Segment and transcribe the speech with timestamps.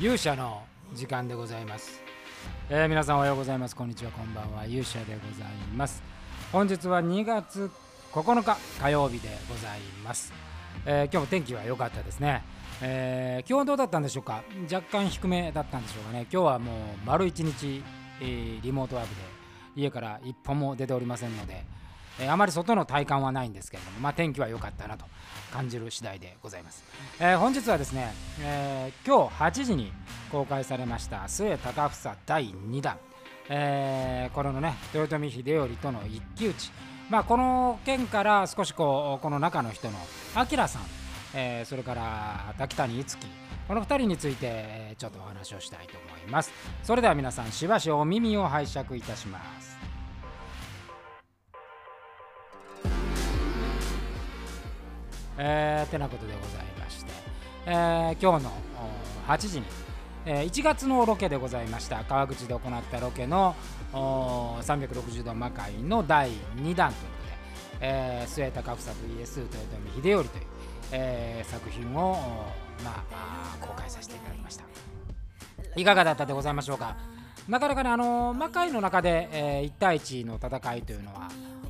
[0.00, 0.62] 勇者の
[0.94, 2.00] 時間でございます、
[2.70, 3.74] えー皆さんおはようございます。
[3.74, 4.12] こんにちは。
[4.12, 4.64] こんばんは。
[4.64, 6.04] 勇者でございます。
[6.52, 7.68] 本日は2月
[8.12, 10.32] 9日火曜日でございます、
[10.86, 12.44] えー今日も天気は良かったですね、
[12.80, 14.44] えー気温どうだったんでしょうか？
[14.72, 16.28] 若干低めだったんでしょうかね。
[16.32, 16.74] 今日はもう
[17.04, 17.82] 丸一日、
[18.20, 19.20] えーリモートワークで
[19.74, 21.64] 家から一歩も出ておりませんので、
[22.20, 25.04] えあまり外の体感はないんですけれども、まあ、天気は良かったなと
[25.52, 26.84] 感じる次第でございます、
[27.20, 29.92] えー本日はですね、えー今日8時に
[30.30, 32.98] 公開されました末高房第2弾、
[33.48, 36.70] えーこれのね豊臣秀頼との一騎打ち。
[37.08, 39.98] まあこの件から少しこうこの中の人の
[40.36, 40.82] 明さん、
[41.32, 43.16] えそれから滝谷樹
[43.66, 46.52] この2人についてちょっとお話をしたいと思います。
[46.82, 49.87] それでは皆さんしばしお耳を拝借いたします。
[55.38, 57.12] えーてなことでございまして、
[57.66, 58.52] えー今日の
[59.28, 59.66] 8時に、
[60.26, 62.02] えー1月のロケでございました。
[62.04, 63.54] 川口で行ったロケの
[63.92, 69.58] 360度魔界の第2弾ということで、えー末高房 VS 豊
[69.94, 70.44] 臣秀頼という、
[70.92, 72.20] えー作品を、
[72.84, 74.64] まあ、あ公開させていただきました。
[75.76, 76.96] いかがだったでございましょうか？
[77.48, 81.28] なかなかねあの魔界の中で、え1対1の戦いというのは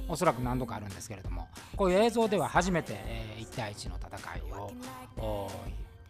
[0.09, 4.73] おそらく何度かあるんですけれどもこういう映像では初めて、え1対1の戦いを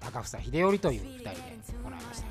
[0.00, 1.36] 高房秀頼という2人で
[1.82, 2.26] 行いました。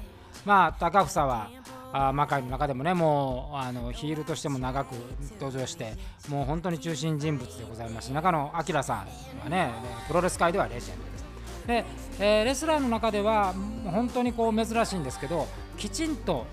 [0.46, 1.50] まあ高房は
[1.92, 4.94] あ魔界の中でもねもうあのヒールとしても長く
[5.40, 5.94] 登場して
[6.30, 8.08] もう本当に中心人物でございます。
[8.08, 8.98] し中野明さん
[9.44, 9.72] はね
[10.08, 11.28] プロレス界ではレジェンドです。
[11.68, 11.86] で、
[12.20, 13.54] えーレスラーの中では
[13.86, 16.46] 本当にこう珍しいんですけどきちんと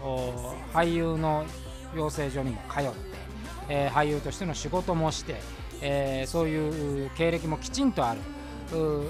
[0.72, 1.44] 俳優の
[1.94, 2.88] 養成所にも通って、
[3.68, 5.36] えー俳優としての仕事もして、
[5.80, 8.20] えーそういう経歴もきちんとある
[8.72, 9.04] う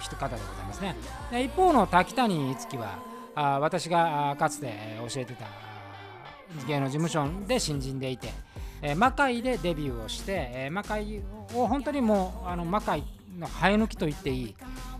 [0.00, 0.96] 人方でございますね。
[1.30, 2.98] で一方の滝谷樹は
[3.34, 4.72] あ私がかつて
[5.12, 5.46] 教えてた
[6.66, 8.28] 芸能事務所で新人でいて、
[8.82, 11.22] えー魔界でデビューをして、えー魔界
[11.54, 13.02] を本当にもうあの魔界
[13.38, 14.54] の生え抜きと言っていい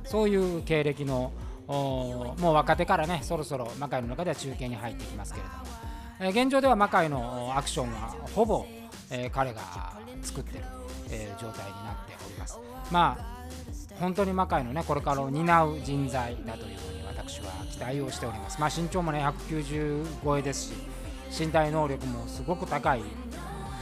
[0.04, 1.32] そういう経歴の
[1.68, 5.64] もう若手からねそろそろ魔界の中では中継に入ってきますけれども、
[6.20, 8.66] えー現状では魔界のアクションはほぼ、
[9.12, 9.60] えー彼が
[10.22, 10.64] 作ってる、
[11.10, 12.58] えー状態になっております。
[12.90, 13.32] まあ
[14.00, 18.60] 本当に魔界のねこれからを担う人材だというふうに私は期待をしております。
[18.60, 20.72] まあ身長もね190超えです
[21.30, 23.06] し身体能力もすごく高いで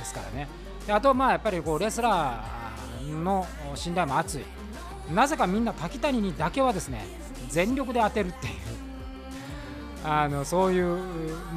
[0.05, 0.49] すからね。
[0.87, 4.45] であとまあやっぱりこうレスラーの信頼も厚い。
[5.15, 7.05] なぜかみんな滝谷にだけはですね
[7.49, 8.53] 全力で当てるっていう
[10.05, 10.99] あのそういう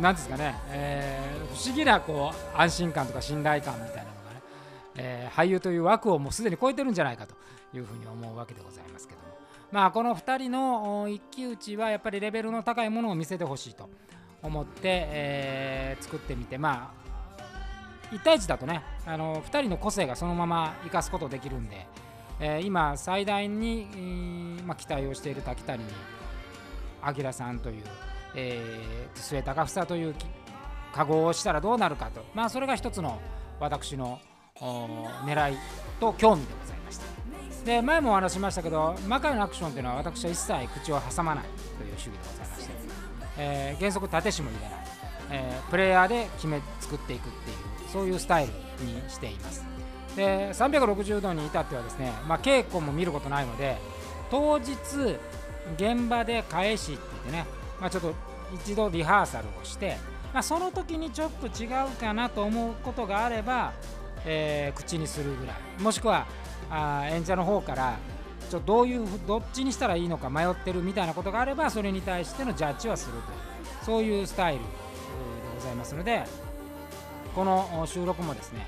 [0.02, 4.42] なんですかね、えー不思議なこう安心感とか信頼感みたいなのがね、
[4.96, 7.36] えー俳優という枠をもうすでに超えてるんじゃないかと
[7.76, 9.38] いうふうに思うわけでございますけども。
[9.72, 13.90] まあこの2人の一騎打ちはやっぱりレベルの高いものを見せてほしいと
[14.42, 16.92] 思って、えー作ってみてま
[17.40, 21.88] あ1対1だとねあの2人の個性がそのまま生かすことできるんで、
[22.40, 25.90] えー今最大に、まあ、期待をしている滝谷に
[27.06, 27.84] 明さんという、
[28.36, 30.26] えー末高房というき
[30.94, 33.20] 加護をしたらどうなるかと、まあ、それが一つの
[33.60, 34.20] 私の
[34.60, 34.88] お
[35.26, 35.58] 狙い
[36.00, 37.06] と興味でございました。
[37.66, 41.46] で前もお話ししましたけど魔界のアクションというのは私は一切口を挟まない
[41.78, 42.74] という主義でございまして、
[43.38, 44.80] えー原則縦しも入れない、
[45.32, 48.54] えープレイヤーで決め作っていくっていうそういうスタイル
[48.86, 49.66] にしています。
[50.16, 53.78] で360度に至ってはですね、まあ、稽古も見ることないので
[54.30, 54.74] 当日
[55.78, 57.46] 現場で返しって言ってね、
[57.80, 58.14] まあ、ちょっと
[58.54, 59.98] 一度リハーサルをして、
[60.34, 63.74] まあ、その時にちょっと違うかなと思うことがあれば、
[64.26, 65.82] えー口にするぐらい。
[65.82, 66.26] もしくは
[66.70, 67.98] あ演者の方から
[68.50, 73.24] ちょどういうどっちにしたらいいのか迷ってるみたいなことがあればそれに対してのジャッジはするという
[73.84, 74.66] そういうスタイルで
[75.56, 76.24] ございますので
[77.36, 78.68] この収録もですね、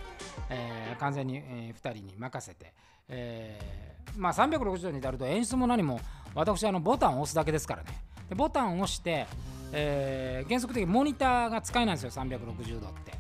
[0.49, 2.73] えー完全に、え2人に任せて、
[3.09, 5.99] えーまあ、360度に至ると演出も何も
[6.33, 7.89] 私あのボタンを押すだけですからね。
[8.29, 9.27] でボタンを押して、
[9.71, 13.13] えー原則的にモニターが使えないんですよ360度って。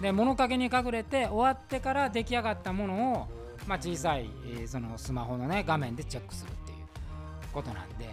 [0.00, 3.28] で物陰に隠れて終わってから出来上がったものを、
[3.66, 6.78] まあ、小さい、えーそのスマホのね画面でチェックするっていう
[7.52, 8.10] ことなんで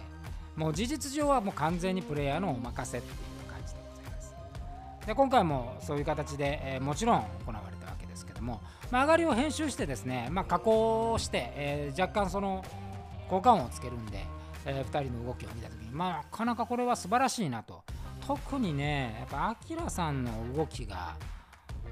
[0.56, 3.10] もう事実上はもう完全にプレイヤーのお任せってい
[3.48, 4.34] う感じでございます。
[5.06, 12.64] で今回もそういう形で、えーもちろん行われたわけですけども、まあ、上がりを編集してですね、まあ、加工して、えー若干その
[13.28, 14.24] 効果音をつけるんで、
[14.66, 17.82] え2人の動きを見た時に、まあ、なかなかこれは素晴らしいなと。
[18.26, 21.14] 特にねやっぱアキラさんの動きが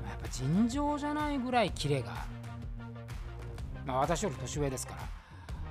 [0.02, 2.26] まやっぱ尋常じゃないぐらいキレが、
[3.86, 5.00] まあ、私より年上ですから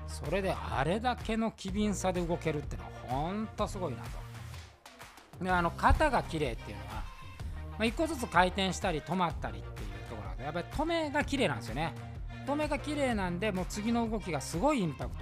[0.07, 3.99] それであれだけの機敏さで動けるってのはほんとすごいな
[5.39, 5.43] と。
[5.43, 7.03] であの肩が綺麗っていうのは、ま
[7.79, 11.93] あ、1個ずつ回転したり止まったりっていうところでやっぱり止めが綺麗なんですよね。
[12.45, 15.20] 止めが綺麗なんでもう次の動きがすごいインパクト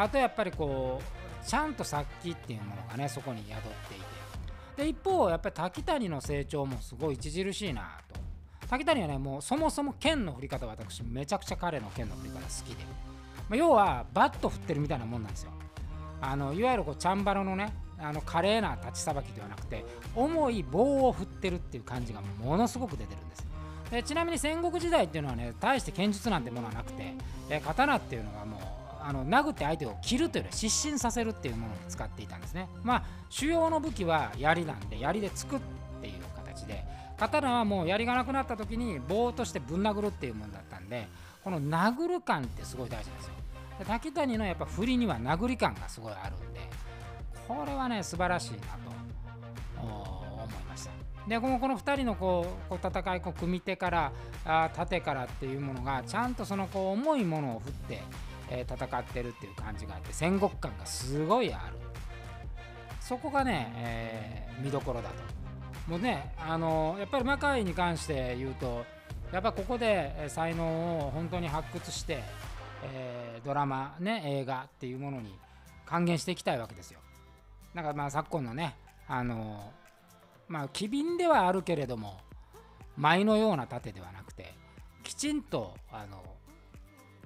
[0.00, 4.22] あとやっぱりこうちゃんと殺気っていうものがねそこに宿っていて。
[4.76, 8.20] で一方やっぱり滝谷の成長もすごい著しいなと。
[8.68, 12.84] 滝谷はねもうそもそも剣の振り方私めちゃくちゃ彼の剣の振り方好きで、
[13.48, 15.50] まあ、要はバット振ってるみたいなもんなんですよ。
[16.22, 19.84] あのいわゆるこうチャンバラのねあの華麗な立ちさばきではなくて
[20.14, 23.46] 重い棒を振ってるっていう感じがものすごく出てるんです。
[23.90, 27.14] でちなみに戦国時代っていうのはね大して剣術なんてものはなくて
[27.50, 32.68] え刀っていうのはもうあの殴って相手を切るというより失神させるっていうものに使っていたんですね。
[32.82, 35.60] まあ主要の武器は槍なんで槍で突くっ
[36.00, 36.84] ていう形で
[37.18, 41.06] 刀はもう槍がなくなった時に棒としてぶん殴るっていうものだったんで
[41.44, 43.32] この殴る感ってすごい大事なんですよ。
[43.78, 46.60] で滝谷のやっぱ振りには殴り感がすごいあるんで
[47.48, 48.90] これはね素晴らしいなと
[49.80, 50.90] 思いました。
[51.26, 54.12] でこのこの2人のこうこう戦いこう組手から
[54.44, 58.02] あ縦からっていうものがちゃんとそのこう重いものを振って、
[58.54, 61.76] えー、戦ってるっていう感じがあって戦国感がすごいある。
[63.00, 65.14] そこがね、えー、見どころだと。
[65.88, 68.84] もうねあのやっぱり魔界に関して言うと
[69.32, 72.22] やっぱここで才能を本当に発掘して、
[72.84, 75.34] えー、ドラマね映画っていうものに
[75.86, 77.00] 還元していきたいわけですよ。
[77.74, 78.76] なんかまあ昨今のね
[79.08, 79.72] あの
[80.46, 82.20] まあ機敏ではあるけれども
[82.96, 84.52] 舞のような盾ではなくて
[85.02, 86.22] きちんとあの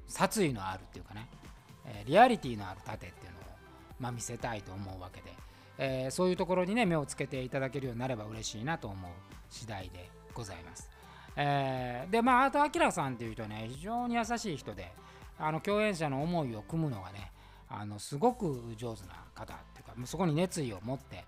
[0.07, 1.29] 殺意のあるっていうかね、
[1.87, 3.43] えリアリティのある盾っていうのを、
[3.99, 5.33] まあ、見せたいと思うわけで、
[5.79, 9.11] えー、そういうところにね目をつけていただけるようになれば嬉しいなと思う
[9.51, 10.91] 次第でございます。
[11.37, 14.91] えー、でまああとアキラさんっていう人ね非常に優しい人で
[15.39, 17.31] あの共演者の思いを組むのがね
[17.69, 21.25] あのすごく上手な方っていうかそこに熱意を持って、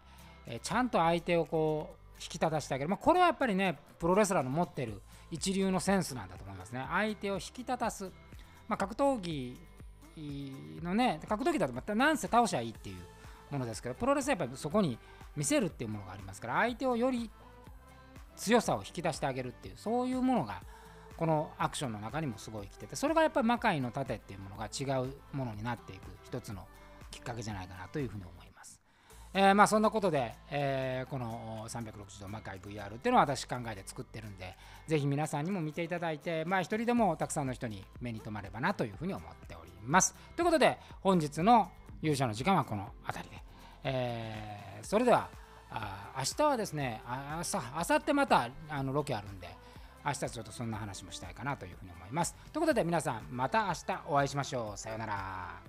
[0.47, 6.87] えー、ちゃんと相手をこう引き立たせてあげる、まあ、これはやっぱりねプロレスラーの持ってる一流のセンスなんだと思いますね。
[6.91, 8.11] 相手を引き立たす、
[8.69, 9.56] まあ、格闘技
[10.82, 12.97] のね格闘技だとまたなんせ倒しゃいいっていう
[13.53, 14.99] ものですけどプロレスはやっぱりそこに
[15.37, 17.31] 見せるっていうものがありますから相手をより
[18.37, 20.62] 強さを引き出してあげるっていうそういうものが
[21.17, 26.67] このアクションの中にもすごい来ててそれがやっぱり魔界の盾っていうものが違うものになっていく一つの
[27.11, 28.48] きっかけじゃないかなというふうに思います。
[29.35, 40.15] えー、まあそんなことで、えー、この360度魔界 VR っていうのは私考えて作ってるんでぜひ皆さんにも見ていただいてまあ一人でもたくさんの人に目に留まればなというふうに思っております。
[40.35, 41.71] ということで本日の
[42.03, 43.43] 勇者の時間はこの辺りで、
[43.85, 45.29] えー、それでは
[45.71, 49.49] あ明日はですねあさってまたあのロケあるんで
[50.05, 52.35] 明日ちょっとそんな話もしたいかなというふうに思います。
[52.53, 54.79] ということで皆さんまた明日お会いしましょう。
[54.79, 55.68] さようなら。